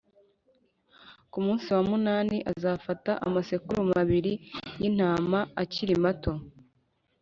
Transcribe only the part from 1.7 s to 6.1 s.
wa munani azafate amasekurume abiri y intama akiri